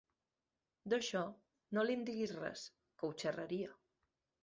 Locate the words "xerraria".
3.27-3.81